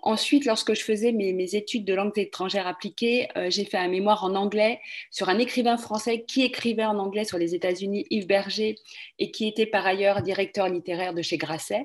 Ensuite, 0.08 0.46
lorsque 0.46 0.74
je 0.74 0.86
faisais 0.86 1.12
mes, 1.12 1.54
études 1.54 1.84
de 1.84 1.94
langue 1.94 2.18
étrangère 2.18 2.66
appliquées, 2.66 3.28
euh, 3.36 3.50
j'ai 3.50 3.66
fait 3.66 3.76
un 3.76 3.90
mémoire 3.90 4.24
en 4.24 4.36
anglais 4.36 4.80
sur 5.12 5.28
un 5.28 5.38
écrivain 5.38 5.76
français 5.76 6.24
qui 6.26 6.44
écrivait 6.44 6.86
en 6.86 6.98
anglais 6.98 7.26
sur 7.26 7.38
les 7.38 7.54
États-Unis, 7.54 8.06
Yves 8.10 8.26
Berger, 8.26 8.76
et 9.20 9.32
qui 9.32 9.50
était 9.50 9.66
par 9.66 9.86
ailleurs 9.86 10.22
directeur 10.22 10.70
littéraire 10.70 11.14
de 11.14 11.22
chez 11.22 11.36
Grasset. 11.36 11.84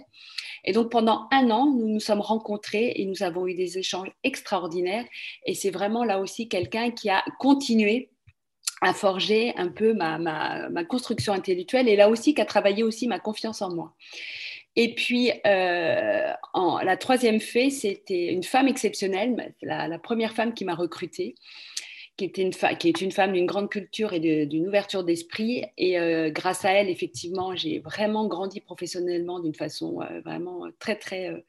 Et 0.65 0.71
donc 0.71 0.93
pendant 0.93 1.27
un 1.33 1.51
an, 1.51 1.67
nous 1.67 1.89
nous 1.89 1.99
sommes 1.99 2.21
rencontrés 2.21 2.93
et 2.95 3.07
nous 3.07 3.25
avons 3.25 3.49
eu 3.49 3.55
des 3.55 3.79
échanges 3.79 4.13
extraordinaires. 4.23 5.05
Et 5.45 5.55
c'est 5.55 5.71
vraiment 5.71 6.05
là 6.05 6.21
aussi 6.21 6.49
quelqu'un 6.49 6.93
qui 6.93 7.11
a 7.11 7.25
continué 7.41 8.13
à 8.83 8.95
forger 8.95 9.53
un 9.57 9.69
peu 9.69 9.95
ma, 9.95 10.19
ma, 10.19 10.85
construction 10.85 11.33
intellectuelle 11.33 11.89
et 11.89 11.97
là 11.97 12.09
aussi 12.09 12.35
qui 12.35 12.41
a 12.41 12.45
travaillé 12.45 12.85
aussi 12.85 13.09
ma 13.09 13.19
confiance 13.19 13.63
en 13.63 13.75
moi. 13.75 13.95
Et 14.77 14.95
puis, 14.95 15.31
euh, 15.47 16.33
la 16.55 16.97
troisième 16.97 17.41
fée, 17.41 17.71
c'était 17.71 18.33
une 18.33 18.43
femme 18.43 18.69
exceptionnelle, 18.69 19.55
la, 19.61 19.99
première 19.99 20.33
femme 20.33 20.55
qui 20.55 20.65
m'a 20.65 20.75
recrutée, 20.75 21.35
qui, 22.17 22.25
était 22.25 22.43
une 22.43 22.53
qui 22.79 22.89
est 22.89 23.01
une 23.01 23.13
femme 23.13 23.33
d'une 23.33 23.47
grande 23.47 23.69
culture 23.69 24.15
et 24.15 24.21
d'une 24.47 24.67
ouverture 24.67 25.05
d'esprit. 25.05 25.65
Et 25.77 25.99
euh, 25.99 26.31
grâce 26.31 26.65
à 26.65 26.73
elle, 26.73 26.89
effectivement, 26.89 27.55
j'ai 27.55 27.81
vraiment 27.81 28.27
grandi 28.27 28.61
professionnellement 28.61 29.41
d'une 29.41 29.55
façon 29.55 30.01
euh, 30.01 30.21
vraiment 30.21 30.67
très, 30.79 30.97
très, 30.97 31.45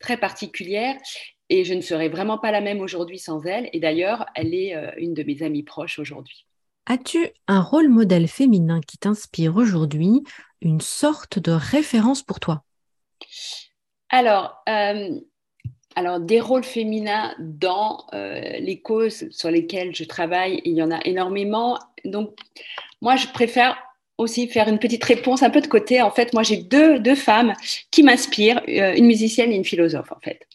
très 0.00 0.16
particulière. 0.16 0.96
Et 1.50 1.64
je 1.64 1.74
ne 1.74 1.80
serais 1.80 2.08
vraiment 2.08 2.38
pas 2.38 2.50
la 2.50 2.60
même 2.60 2.80
aujourd'hui 2.80 3.18
sans 3.18 3.44
elle. 3.44 3.68
Et 3.72 3.78
d'ailleurs, 3.78 4.26
elle 4.34 4.54
est 4.54 4.74
une 4.96 5.14
de 5.14 5.22
mes 5.22 5.42
amies 5.42 5.62
proches 5.62 5.98
aujourd'hui. 5.98 6.46
As-tu 6.86 7.28
un 7.48 7.60
rôle 7.60 7.88
modèle 7.88 8.28
féminin 8.28 8.80
qui 8.86 8.98
t'inspire 8.98 9.56
aujourd'hui, 9.56 10.22
une 10.60 10.80
sorte 10.80 11.38
de 11.38 11.52
référence 11.52 12.22
pour 12.22 12.40
toi? 12.40 12.62
Alors, 14.10 14.62
euh, 14.68 15.18
alors, 15.96 16.20
des 16.20 16.40
rôles 16.40 16.64
féminins 16.64 17.34
dans 17.38 18.04
euh, 18.12 18.38
les 18.58 18.80
causes 18.80 19.30
sur 19.30 19.50
lesquelles 19.50 19.94
je 19.94 20.04
travaille, 20.04 20.60
il 20.64 20.74
y 20.74 20.82
en 20.82 20.90
a 20.90 21.00
énormément. 21.06 21.78
Donc, 22.04 22.36
moi, 23.00 23.16
je 23.16 23.28
préfère 23.28 23.78
aussi 24.18 24.46
faire 24.46 24.68
une 24.68 24.78
petite 24.78 25.04
réponse 25.04 25.42
un 25.42 25.50
peu 25.50 25.62
de 25.62 25.66
côté. 25.66 26.02
En 26.02 26.10
fait, 26.10 26.34
moi, 26.34 26.42
j'ai 26.42 26.58
deux, 26.58 26.98
deux 26.98 27.14
femmes 27.14 27.54
qui 27.90 28.02
m'inspirent, 28.02 28.60
euh, 28.68 28.94
une 28.94 29.06
musicienne 29.06 29.52
et 29.52 29.56
une 29.56 29.64
philosophe, 29.64 30.12
en 30.12 30.20
fait 30.20 30.46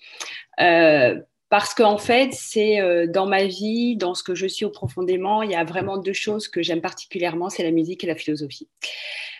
parce 1.49 1.73
qu'en 1.73 1.97
fait, 1.97 2.29
c'est 2.33 2.79
euh, 2.79 3.07
dans 3.07 3.25
ma 3.25 3.45
vie, 3.45 3.95
dans 3.95 4.13
ce 4.13 4.21
que 4.23 4.35
je 4.35 4.45
suis 4.45 4.65
au 4.65 4.69
profondément, 4.69 5.41
il 5.41 5.51
y 5.51 5.55
a 5.55 5.63
vraiment 5.63 5.97
deux 5.97 6.13
choses 6.13 6.47
que 6.47 6.61
j'aime 6.61 6.81
particulièrement, 6.81 7.49
c'est 7.49 7.63
la 7.63 7.71
musique 7.71 8.03
et 8.03 8.07
la 8.07 8.15
philosophie. 8.15 8.67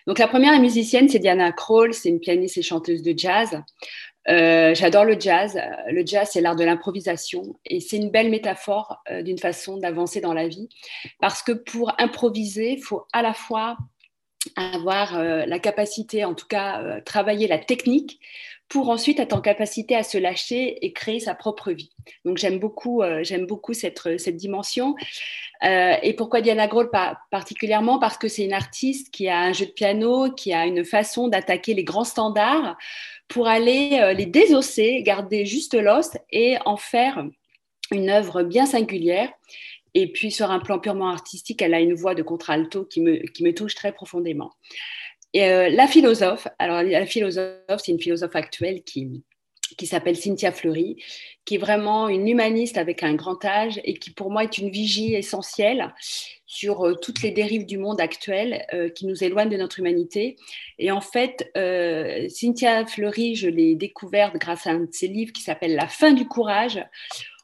Donc 0.07 0.17
la 0.17 0.27
première 0.27 0.59
musicienne, 0.59 1.07
c'est 1.07 1.19
Diana 1.19 1.51
Kroll, 1.51 1.93
c'est 1.93 2.09
une 2.09 2.19
pianiste 2.19 2.57
et 2.57 2.63
chanteuse 2.63 3.03
de 3.03 3.13
jazz. 3.15 3.61
Euh, 4.27 4.73
j'adore 4.73 5.05
le 5.05 5.19
jazz. 5.19 5.59
Le 5.87 6.03
jazz, 6.03 6.29
c'est 6.33 6.41
l'art 6.41 6.55
de 6.55 6.63
l'improvisation 6.63 7.59
et 7.65 7.79
c'est 7.79 7.97
une 7.97 8.09
belle 8.09 8.31
métaphore 8.31 9.03
euh, 9.11 9.21
d'une 9.21 9.37
façon 9.37 9.77
d'avancer 9.77 10.19
dans 10.19 10.33
la 10.33 10.47
vie. 10.47 10.67
Parce 11.19 11.43
que 11.43 11.51
pour 11.51 11.93
improviser, 11.99 12.71
il 12.71 12.81
faut 12.81 13.05
à 13.13 13.21
la 13.21 13.33
fois 13.33 13.77
avoir 14.55 15.21
la 15.21 15.59
capacité, 15.59 16.23
en 16.23 16.33
tout 16.33 16.47
cas 16.47 17.01
travailler 17.01 17.45
la 17.45 17.57
technique 17.57 18.21
pour 18.69 18.89
ensuite 18.89 19.19
être 19.19 19.33
en 19.33 19.41
capacité 19.41 19.95
à 19.95 20.03
se 20.03 20.17
lâcher 20.19 20.85
et 20.85 20.93
créer 20.93 21.19
sa 21.19 21.33
propre 21.33 21.71
vie. 21.71 21.91
Donc 22.23 22.38
j'aime 22.38 22.59
beaucoup, 22.59 23.01
euh, 23.01 23.23
j'aime 23.23 23.47
beaucoup 23.47 23.73
cette, 23.73 24.19
cette 24.19 24.38
dimension. 24.38 24.95
Euh, 25.63 25.95
et 26.03 26.13
pourquoi 26.13 26.41
Diana 26.41 26.67
Grohl 26.67 26.91
particulièrement? 27.31 27.97
Parce 27.97 28.17
que 28.17 28.27
c'est 28.27 28.45
une 28.45 28.53
artiste 28.53 29.11
qui 29.11 29.27
a 29.27 29.39
un 29.39 29.53
jeu 29.53 29.65
de 29.65 29.71
piano, 29.71 30.31
qui 30.31 30.53
a 30.53 30.67
une 30.67 30.85
façon 30.85 31.27
d'attaquer 31.27 31.73
les 31.73 31.83
grands 31.83 32.03
standards 32.03 32.77
pour 33.27 33.47
aller 33.47 33.99
euh, 34.01 34.13
les 34.13 34.27
désosser, 34.27 35.01
garder 35.01 35.45
juste 35.47 35.73
l'os 35.73 36.11
et 36.31 36.57
en 36.65 36.77
faire 36.77 37.25
une 37.91 38.09
œuvre 38.09 38.43
bien 38.43 38.67
singulière. 38.67 39.31
Et 39.95 40.11
puis 40.11 40.31
sur 40.31 40.51
un 40.51 40.59
plan 40.59 40.77
purement 40.77 41.09
artistique, 41.09 41.63
elle 41.63 41.73
a 41.73 41.79
une 41.79 41.95
voix 41.95 42.13
de 42.13 42.21
contralto 42.21 42.85
qui 42.85 43.01
me, 43.01 43.17
qui 43.31 43.43
me 43.43 43.53
touche 43.53 43.73
très 43.73 43.91
profondément. 43.91 44.51
Euh, 45.36 45.69
la 45.69 45.88
philosophe, 45.88 46.48
alors 46.57 46.81
la 46.81 47.05
philosophe, 47.05 47.55
c'est 47.77 47.91
une 47.91 48.01
philosophe 48.01 48.36
actuelle 48.36 48.81
qui, 48.83 49.24
qui 49.77 49.86
s'appelle 49.86 50.17
Cynthia 50.17 50.51
Fleury, 50.51 51.03
qui 51.45 51.55
est 51.55 51.59
vraiment 51.59 52.09
une 52.09 52.27
humaniste 52.27 52.77
avec 52.77 53.03
un 53.03 53.13
grand 53.13 53.43
âge 53.45 53.79
et 53.83 53.93
qui 53.93 54.09
pour 54.09 54.31
moi 54.31 54.43
est 54.43 54.57
une 54.57 54.71
vigie 54.71 55.13
essentielle 55.13 55.93
sur 56.48 56.83
euh, 56.83 56.95
toutes 56.95 57.21
les 57.21 57.29
dérives 57.29 57.67
du 57.67 57.77
monde 57.77 58.01
actuel 58.01 58.65
euh, 58.74 58.89
qui 58.89 59.05
nous 59.05 59.24
éloignent 59.24 59.51
de 59.51 59.57
notre 59.57 59.79
humanité. 59.79 60.36
Et 60.79 60.91
en 60.91 61.01
fait, 61.01 61.51
Cynthia 62.29 62.86
Fleury, 62.88 63.36
je 63.36 63.50
l'ai 63.50 63.75
découverte 63.75 64.36
grâce 64.36 64.65
à 64.65 64.71
un 64.71 64.79
de 64.79 64.91
ses 64.91 65.07
livres 65.07 65.31
qui 65.31 65.43
s'appelle 65.43 65.75
La 65.75 65.88
fin 65.88 66.12
du 66.12 66.27
courage, 66.27 66.83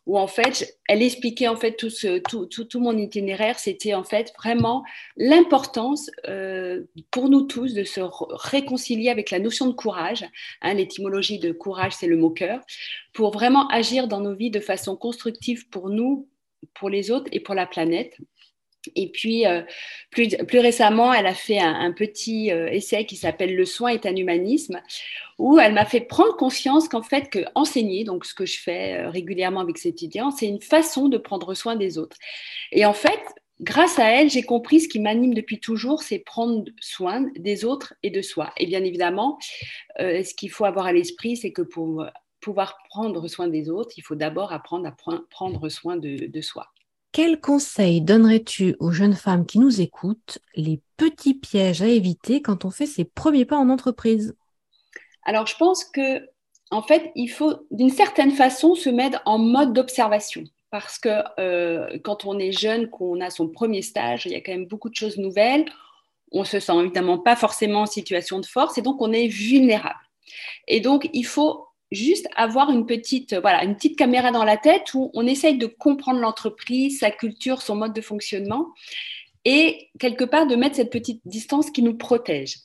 où 0.06 0.20
en 0.20 0.28
fait, 0.28 0.78
elle 0.88 1.02
expliquait 1.02 1.48
en 1.48 1.56
fait 1.56 1.74
tout, 1.74 1.90
ce, 1.90 2.20
tout, 2.20 2.46
tout, 2.46 2.66
tout 2.66 2.80
mon 2.80 2.98
itinéraire, 2.98 3.58
c'était 3.58 3.94
en 3.94 4.04
fait 4.04 4.34
vraiment 4.38 4.84
l'importance 5.18 6.12
euh, 6.28 6.84
pour 7.12 7.30
nous 7.30 7.44
tous 7.44 7.74
de 7.74 7.84
se 7.84 8.02
réconcilier 8.04 9.10
avec 9.10 9.32
la 9.32 9.40
notion 9.40 9.68
de 9.68 9.74
courage. 9.74 10.26
Hein, 10.62 10.76
L'étymologie 10.76 11.40
de 11.40 11.52
courage, 11.52 11.94
c'est 11.94 12.08
le 12.08 12.18
mot 12.18 12.30
cœur, 12.30 12.62
pour 13.14 13.32
vraiment 13.32 13.68
agir 13.70 14.08
dans 14.08 14.22
nos 14.22 14.36
vies 14.36 14.52
de 14.52 14.60
façon 14.60 14.96
constructive 14.96 15.70
pour 15.70 15.90
nous, 15.90 16.30
pour 16.74 16.90
les 16.90 17.12
autres 17.12 17.30
et 17.32 17.40
pour 17.40 17.56
la 17.56 17.66
planète. 17.66 18.18
Et 18.96 19.10
puis, 19.10 19.46
euh, 19.46 19.62
plus, 20.12 20.30
récemment, 20.60 21.13
elle 21.13 21.27
a 21.27 21.34
fait 21.34 21.60
un, 21.60 21.92
petit 21.92 22.51
euh, 22.51 22.68
essai 22.68 23.06
qui 23.06 23.15
s'appelle 23.15 23.56
Le 23.56 23.65
soin 23.65 23.89
est 23.89 24.06
un 24.06 24.15
humanisme, 24.15 24.82
où 25.38 25.60
elle 25.60 25.74
m'a 25.74 25.86
fait 25.86 26.01
prendre 26.01 26.36
conscience 26.36 26.88
qu'en 26.88 27.01
fait, 27.01 27.30
que 27.30 27.39
enseigner, 27.56 28.04
donc 28.04 28.25
ce 28.25 28.34
que 28.34 28.46
je 28.46 28.60
fais 28.60 29.00
euh, 29.00 29.10
régulièrement 29.10 29.62
avec 29.62 29.77
ses 29.77 29.89
étudiants, 29.89 30.32
c'est 30.32 30.48
une 30.48 30.62
façon 30.62 31.10
de 31.10 31.18
prendre 31.18 31.54
soin 31.54 31.75
des 31.75 31.98
autres. 31.98 32.18
Et 32.72 32.86
en 32.86 32.94
fait, 32.94 33.20
grâce 33.62 34.00
à 34.00 34.10
elle, 34.10 34.30
j'ai 34.30 34.44
compris 34.44 34.82
ce 34.82 34.88
qui 34.88 35.00
m'anime 35.00 35.34
depuis 35.34 35.60
toujours, 35.60 36.04
c'est 36.04 36.20
prendre 36.20 36.65
soin 36.80 37.25
des 37.36 37.65
autres 37.65 37.94
et 38.04 38.10
de 38.10 38.22
soi. 38.22 38.51
Et 38.58 38.65
bien 38.65 38.84
évidemment, 38.84 39.39
ce 39.98 40.34
qu'il 40.34 40.51
faut 40.51 40.65
avoir 40.65 40.88
à 40.88 40.94
l'esprit, 40.94 41.38
c'est 41.38 41.54
que 41.54 41.62
pour 41.62 42.06
pouvoir 42.42 42.77
prendre 42.89 43.27
soin 43.27 43.48
des 43.48 43.70
autres, 43.70 43.92
il 43.98 44.01
faut 44.01 44.15
d'abord 44.15 44.51
apprendre 44.51 44.88
à 44.88 44.96
prendre 45.30 45.70
soin 45.70 45.96
de 45.96 46.42
soi. 46.42 46.68
Quels 47.15 47.39
conseils 47.39 48.01
donnerais-tu 48.01 48.75
aux 48.81 48.91
jeunes 48.91 49.15
femmes 49.15 49.45
qui 49.45 49.57
nous 49.57 49.79
écoutent, 49.79 50.39
les 50.53 50.81
petits 50.98 51.34
pièges 51.34 51.81
à 51.81 51.88
éviter 51.88 52.41
quand 52.41 52.65
on 52.65 52.72
fait 52.72 52.86
ses 52.86 53.05
premiers 53.05 53.45
pas 53.45 53.55
en 53.55 53.69
entreprise? 53.69 54.36
Alors, 55.24 55.48
je 55.48 55.55
pense 55.55 55.86
que, 55.86 56.27
en 56.72 56.81
fait, 56.81 57.13
il 57.15 57.29
faut 57.29 57.53
d'une 57.72 57.89
certaine 57.89 58.31
façon 58.31 58.75
se 58.75 58.89
mettre 58.89 59.22
en 59.24 59.38
mode 59.38 59.72
d'observation. 59.72 60.43
Parce 60.72 61.00
que 61.00 61.24
euh, 61.39 61.98
quand 62.03 62.25
on 62.25 62.38
est 62.38 62.51
jeune, 62.51 62.89
qu'on 62.89 63.22
a 63.22 63.29
son 63.29 63.48
premier 63.48 63.81
stage, 63.81 64.25
il 64.25 64.34
y 64.34 64.36
a 64.36 64.41
quand 64.41 64.51
même 64.51 64.67
beaucoup 64.67 64.89
de 64.89 64.95
choses 64.95 65.17
nouvelles. 65.17 65.63
On 66.34 66.43
se 66.43 66.60
sent 66.60 66.77
évidemment 66.81 67.19
pas 67.19 67.38
forcément 67.38 67.84
en 67.84 67.86
situation 67.86 68.41
de 68.41 68.45
force 68.45 68.77
et 68.77 68.81
donc 68.81 69.01
on 69.01 69.13
est 69.13 69.27
vulnérable. 69.27 69.95
Et 70.67 70.81
donc, 70.81 71.10
il 71.13 71.25
faut 71.25 71.64
juste 71.92 72.27
avoir 72.36 72.72
une 72.72 72.86
petite, 72.86 73.36
voilà, 73.36 73.63
une 73.63 73.75
petite 73.75 73.98
caméra 73.98 74.32
dans 74.32 74.44
la 74.44 74.58
tête 74.58 74.94
où 74.94 75.12
on 75.13 75.25
essaye 75.27 75.58
de 75.58 75.68
comprendre 75.68 76.20
l'entreprise, 76.20 77.00
sa 77.00 77.12
culture, 77.12 77.62
son 77.62 77.75
mode 77.75 77.94
de 77.94 78.01
fonctionnement 78.01 78.68
et 79.46 79.89
quelque 80.00 80.24
part 80.24 80.48
de 80.48 80.56
mettre 80.56 80.75
cette 80.75 80.92
petite 80.92 81.22
distance 81.25 81.70
qui 81.70 81.82
nous 81.82 81.96
protège. 81.96 82.58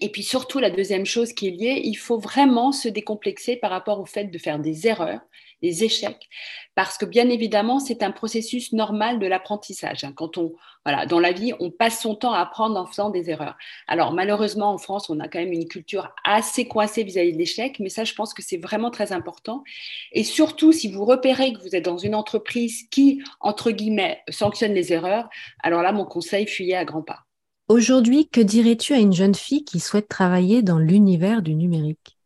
Et 0.00 0.10
puis 0.10 0.22
surtout, 0.22 0.58
la 0.58 0.70
deuxième 0.70 1.06
chose 1.06 1.32
qui 1.32 1.48
est 1.48 1.52
liée, 1.52 1.80
il 1.84 1.94
faut 1.94 2.18
vraiment 2.18 2.72
se 2.72 2.88
décomplexer 2.88 3.56
par 3.56 3.70
rapport 3.70 4.00
au 4.00 4.06
fait 4.06 4.24
de 4.24 4.38
faire 4.38 4.58
des 4.58 4.86
erreurs 4.86 5.20
des 5.62 5.84
échecs, 5.84 6.28
parce 6.74 6.98
que 6.98 7.04
bien 7.04 7.28
évidemment, 7.28 7.80
c'est 7.80 8.02
un 8.02 8.12
processus 8.12 8.72
normal 8.72 9.18
de 9.18 9.26
l'apprentissage. 9.26 10.04
Hein. 10.04 10.12
Quand 10.14 10.38
on, 10.38 10.54
voilà, 10.84 11.06
dans 11.06 11.20
la 11.20 11.32
vie, 11.32 11.52
on 11.60 11.70
passe 11.70 12.00
son 12.00 12.14
temps 12.14 12.32
à 12.32 12.40
apprendre 12.40 12.78
en 12.78 12.86
faisant 12.86 13.10
des 13.10 13.30
erreurs. 13.30 13.56
Alors 13.86 14.12
malheureusement, 14.12 14.72
en 14.72 14.78
France, 14.78 15.10
on 15.10 15.20
a 15.20 15.28
quand 15.28 15.40
même 15.40 15.52
une 15.52 15.68
culture 15.68 16.14
assez 16.24 16.68
coincée 16.68 17.02
vis-à-vis 17.02 17.32
de 17.32 17.38
l'échec, 17.38 17.78
mais 17.80 17.88
ça, 17.88 18.04
je 18.04 18.14
pense 18.14 18.34
que 18.34 18.42
c'est 18.42 18.56
vraiment 18.56 18.90
très 18.90 19.12
important. 19.12 19.64
Et 20.12 20.24
surtout, 20.24 20.72
si 20.72 20.90
vous 20.90 21.04
repérez 21.04 21.52
que 21.52 21.60
vous 21.60 21.74
êtes 21.74 21.84
dans 21.84 21.98
une 21.98 22.14
entreprise 22.14 22.84
qui, 22.90 23.22
entre 23.40 23.70
guillemets, 23.70 24.20
sanctionne 24.28 24.74
les 24.74 24.92
erreurs, 24.92 25.28
alors 25.62 25.82
là, 25.82 25.92
mon 25.92 26.04
conseil, 26.04 26.46
fuyez 26.46 26.76
à 26.76 26.84
grands 26.84 27.02
pas. 27.02 27.24
Aujourd'hui, 27.68 28.28
que 28.30 28.40
dirais-tu 28.40 28.94
à 28.94 28.98
une 28.98 29.12
jeune 29.12 29.34
fille 29.34 29.64
qui 29.64 29.78
souhaite 29.78 30.08
travailler 30.08 30.62
dans 30.62 30.78
l'univers 30.78 31.42
du 31.42 31.54
numérique? 31.54 32.16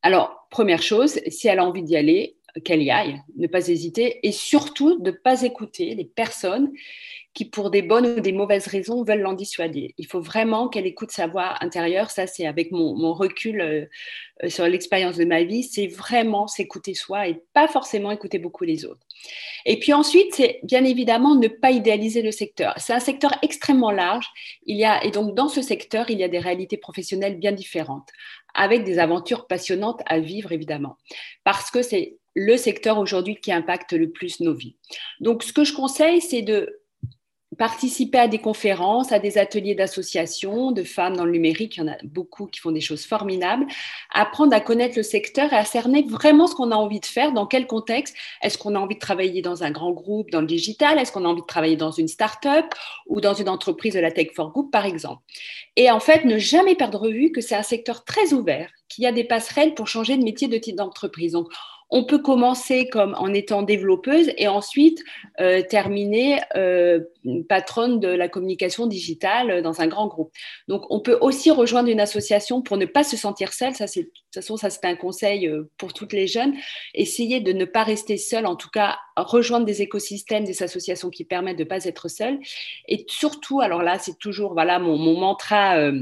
Alors, 0.00 0.46
première 0.50 0.82
chose, 0.82 1.20
si 1.28 1.46
elle 1.46 1.58
a 1.58 1.66
envie 1.66 1.82
d'y 1.82 1.94
aller, 1.94 2.36
qu'elle 2.64 2.82
y 2.82 2.90
aille, 2.90 3.20
ne 3.36 3.46
pas 3.46 3.68
hésiter 3.68 4.26
et 4.26 4.32
surtout 4.32 4.98
de 5.00 5.10
ne 5.10 5.16
pas 5.16 5.42
écouter 5.42 5.94
les 5.94 6.04
personnes 6.04 6.70
qui, 7.34 7.46
pour 7.46 7.70
des 7.70 7.80
bonnes 7.80 8.06
ou 8.06 8.20
des 8.20 8.32
mauvaises 8.32 8.66
raisons, 8.66 9.04
veulent 9.04 9.20
l'en 9.20 9.32
dissuader. 9.32 9.94
Il 9.96 10.06
faut 10.06 10.20
vraiment 10.20 10.68
qu'elle 10.68 10.86
écoute 10.86 11.10
sa 11.10 11.26
voix 11.26 11.54
intérieure. 11.60 12.10
Ça, 12.10 12.26
c'est 12.26 12.46
avec 12.46 12.72
mon, 12.72 13.14
recul 13.14 13.60
euh, 13.60 13.86
euh, 14.44 14.48
sur 14.50 14.66
l'expérience 14.66 15.16
de 15.16 15.24
ma 15.24 15.42
vie, 15.42 15.62
c'est 15.62 15.86
vraiment 15.86 16.46
s'écouter 16.46 16.94
soi 16.94 17.28
et 17.28 17.42
pas 17.54 17.68
forcément 17.68 18.10
écouter 18.10 18.38
beaucoup 18.38 18.64
les 18.64 18.84
autres. 18.84 19.06
Et 19.64 19.78
puis 19.78 19.92
ensuite, 19.94 20.34
c'est 20.34 20.60
bien 20.62 20.84
évidemment 20.84 21.34
ne 21.34 21.48
pas 21.48 21.70
idéaliser 21.70 22.20
le 22.20 22.32
secteur. 22.32 22.74
C'est 22.76 22.92
un 22.92 23.00
secteur 23.00 23.32
extrêmement 23.42 23.90
large. 23.90 24.28
Il 24.66 24.76
y 24.76 24.84
a, 24.84 25.02
et 25.04 25.10
donc, 25.10 25.34
dans 25.34 25.48
ce 25.48 25.62
secteur, 25.62 26.10
il 26.10 26.18
y 26.18 26.24
a 26.24 26.28
des 26.28 26.38
réalités 26.38 26.76
professionnelles 26.76 27.38
bien 27.38 27.52
différentes, 27.52 28.10
avec 28.54 28.84
des 28.84 28.98
aventures 28.98 29.46
passionnantes 29.46 30.02
à 30.06 30.18
vivre, 30.18 30.52
évidemment. 30.52 30.96
Parce 31.44 31.70
que 31.70 31.80
c'est 31.80 32.18
le 32.34 32.56
secteur 32.56 32.98
aujourd'hui 32.98 33.36
qui 33.36 33.52
impacte 33.52 33.92
le 33.92 34.10
plus 34.10 34.40
nos 34.40 34.54
vies. 34.54 34.76
Donc, 35.20 35.42
ce 35.42 35.52
que 35.52 35.64
je 35.64 35.74
conseille, 35.74 36.20
c'est 36.20 36.42
de 36.42 36.82
participer 37.58 38.18
à 38.18 38.28
des 38.28 38.38
conférences, 38.38 39.12
à 39.12 39.18
des 39.18 39.36
ateliers 39.36 39.74
d'associations 39.74 40.72
de 40.72 40.82
femmes 40.82 41.16
dans 41.16 41.24
le 41.24 41.32
numérique. 41.32 41.76
Il 41.76 41.80
y 41.80 41.82
en 41.82 41.92
a 41.92 41.96
beaucoup 42.02 42.46
qui 42.46 42.60
font 42.60 42.70
des 42.70 42.80
choses 42.80 43.04
formidables. 43.04 43.66
Apprendre 44.12 44.54
à 44.54 44.60
connaître 44.60 44.96
le 44.96 45.02
secteur 45.02 45.52
et 45.52 45.56
à 45.56 45.64
cerner 45.64 46.02
vraiment 46.02 46.46
ce 46.46 46.54
qu'on 46.54 46.70
a 46.70 46.76
envie 46.76 47.00
de 47.00 47.06
faire, 47.06 47.32
dans 47.32 47.46
quel 47.46 47.66
contexte. 47.66 48.16
Est-ce 48.42 48.56
qu'on 48.56 48.74
a 48.74 48.78
envie 48.78 48.94
de 48.94 49.00
travailler 49.00 49.42
dans 49.42 49.64
un 49.64 49.70
grand 49.70 49.92
groupe, 49.92 50.30
dans 50.30 50.40
le 50.40 50.46
digital? 50.46 50.98
Est-ce 50.98 51.12
qu'on 51.12 51.24
a 51.24 51.28
envie 51.28 51.42
de 51.42 51.46
travailler 51.46 51.76
dans 51.76 51.90
une 51.90 52.08
start-up 52.08 52.66
ou 53.06 53.20
dans 53.20 53.34
une 53.34 53.50
entreprise 53.50 53.94
de 53.94 54.00
la 54.00 54.10
Tech 54.10 54.28
for 54.34 54.50
Group, 54.50 54.70
par 54.72 54.86
exemple? 54.86 55.22
Et 55.76 55.90
en 55.90 56.00
fait, 56.00 56.24
ne 56.24 56.38
jamais 56.38 56.74
perdre 56.74 57.10
vue 57.10 57.32
que 57.32 57.42
c'est 57.42 57.54
un 57.54 57.62
secteur 57.62 58.04
très 58.04 58.32
ouvert, 58.32 58.70
qu'il 58.88 59.04
y 59.04 59.06
a 59.06 59.12
des 59.12 59.24
passerelles 59.24 59.74
pour 59.74 59.88
changer 59.88 60.16
de 60.16 60.24
métier 60.24 60.48
de 60.48 60.56
type 60.56 60.76
d'entreprise. 60.76 61.32
Donc, 61.32 61.48
on 61.92 62.04
peut 62.04 62.18
commencer 62.18 62.88
comme 62.88 63.14
en 63.18 63.32
étant 63.34 63.62
développeuse 63.62 64.32
et 64.38 64.48
ensuite 64.48 65.04
euh, 65.40 65.60
terminer 65.62 66.40
euh, 66.56 67.00
patronne 67.50 68.00
de 68.00 68.08
la 68.08 68.30
communication 68.30 68.86
digitale 68.86 69.62
dans 69.62 69.82
un 69.82 69.86
grand 69.86 70.06
groupe. 70.06 70.32
Donc, 70.68 70.84
on 70.88 71.00
peut 71.00 71.18
aussi 71.20 71.50
rejoindre 71.50 71.90
une 71.90 72.00
association 72.00 72.62
pour 72.62 72.78
ne 72.78 72.86
pas 72.86 73.04
se 73.04 73.18
sentir 73.18 73.52
seule. 73.52 73.74
Ça, 73.74 73.86
c'est, 73.86 74.04
de 74.04 74.08
toute 74.08 74.34
façon, 74.34 74.56
c'est 74.56 74.84
un 74.86 74.96
conseil 74.96 75.46
euh, 75.46 75.70
pour 75.76 75.92
toutes 75.92 76.14
les 76.14 76.26
jeunes. 76.26 76.54
Essayer 76.94 77.40
de 77.40 77.52
ne 77.52 77.66
pas 77.66 77.82
rester 77.82 78.16
seule, 78.16 78.46
en 78.46 78.56
tout 78.56 78.70
cas, 78.70 78.96
rejoindre 79.14 79.66
des 79.66 79.82
écosystèmes, 79.82 80.44
des 80.44 80.62
associations 80.62 81.10
qui 81.10 81.24
permettent 81.24 81.58
de 81.58 81.64
ne 81.64 81.68
pas 81.68 81.84
être 81.84 82.08
seule. 82.08 82.38
Et 82.88 83.04
surtout, 83.06 83.60
alors 83.60 83.82
là, 83.82 83.98
c'est 83.98 84.18
toujours 84.18 84.54
voilà 84.54 84.78
mon 84.78 84.96
mantra 84.96 85.92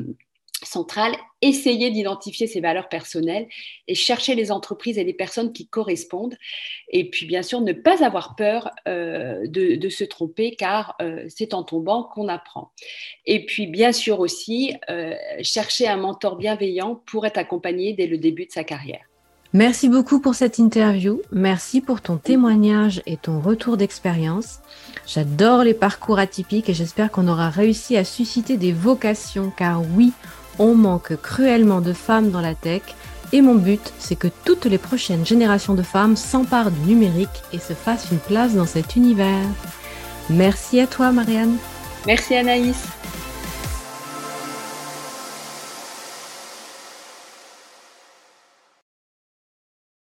centrale, 0.65 1.15
essayer 1.43 1.91
d'identifier 1.91 2.47
ses 2.47 2.61
valeurs 2.61 2.89
personnelles 2.89 3.49
et 3.89 3.95
chercher 3.95 4.35
les 4.35 4.53
entreprises 4.53 4.99
et 4.99 5.05
les 5.05 5.15
personnes 5.15 5.53
qui 5.53 5.67
correspondent. 5.67 6.37
Et 6.91 7.09
puis, 7.09 7.27
bien 7.27 7.43
sûr, 7.43 7.61
ne 7.61 7.73
pas 7.73 8.05
avoir 8.05 8.37
peur 8.37 8.71
euh, 8.89 9.47
de, 9.47 9.89
se 9.89 10.05
tromper, 10.05 10.55
car 10.57 10.97
euh, 11.01 11.25
c'est 11.29 11.55
en 11.55 11.63
tombant 11.63 12.05
qu'on 12.05 12.29
apprend. 12.29 12.73
Et 13.27 13.45
puis, 13.47 13.67
bien 13.67 13.93
sûr 13.93 14.21
aussi, 14.21 14.75
euh, 14.89 15.15
chercher 15.43 15.89
un 15.89 15.97
mentor 15.97 16.37
bienveillant 16.37 17.03
pour 17.07 17.27
être 17.27 17.39
accompagné 17.39 17.93
dès 17.93 18.07
le 18.07 18.19
début 18.19 18.47
de 18.47 18.53
sa 18.53 18.65
carrière. 18.65 19.01
Merci 19.53 19.89
beaucoup 19.89 20.21
pour 20.21 20.37
cette 20.37 20.59
interview. 20.59 21.23
Merci 21.33 21.81
pour 21.81 22.01
ton 22.01 22.19
témoignage 22.19 23.03
et 23.07 23.17
ton 23.17 23.41
retour 23.41 23.77
d'expérience. 23.77 24.61
J'adore 25.09 25.65
les 25.65 25.75
parcours 25.75 26.21
atypiques 26.21 26.69
et 26.69 26.75
j'espère 26.75 27.11
qu'on 27.11 27.27
aura 27.27 27.51
réussi 27.51 27.97
à 27.97 28.05
susciter 28.05 28.57
des 28.57 28.73
vocations, 28.73 29.51
car 29.57 29.83
oui, 29.97 30.13
on 30.61 30.75
manque 30.77 31.17
cruellement 31.21 31.81
de 31.81 31.93
femmes 31.93 32.31
dans 32.31 32.41
la 32.41 32.55
tech 32.55 32.83
et 33.33 33.43
mon 33.43 33.55
but, 33.55 33.93
c'est 33.99 34.17
que 34.17 34.29
toutes 34.45 34.67
les 34.67 34.79
prochaines 34.79 35.25
générations 35.25 35.75
de 35.75 35.83
femmes 35.83 36.17
s'emparent 36.17 36.71
du 36.71 36.81
numérique 36.81 37.43
et 37.53 37.59
se 37.59 37.73
fassent 37.73 38.09
une 38.11 38.19
place 38.19 38.55
dans 38.55 38.67
cet 38.67 38.97
univers. 38.97 39.47
Merci 40.29 40.81
à 40.81 40.87
toi, 40.87 41.13
Marianne. 41.13 41.57
Merci, 42.07 42.35
Anaïs. 42.35 42.85